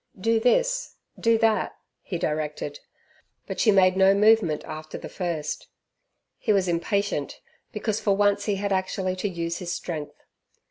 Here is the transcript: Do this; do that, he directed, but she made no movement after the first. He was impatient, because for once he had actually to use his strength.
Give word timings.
Do 0.19 0.39
this; 0.39 0.95
do 1.19 1.37
that, 1.37 1.73
he 2.01 2.17
directed, 2.17 2.79
but 3.45 3.59
she 3.59 3.71
made 3.71 3.95
no 3.95 4.15
movement 4.15 4.63
after 4.63 4.97
the 4.97 5.07
first. 5.07 5.67
He 6.39 6.51
was 6.51 6.67
impatient, 6.67 7.39
because 7.71 7.99
for 8.01 8.17
once 8.17 8.45
he 8.45 8.55
had 8.55 8.73
actually 8.73 9.15
to 9.17 9.29
use 9.29 9.59
his 9.59 9.71
strength. 9.71 10.15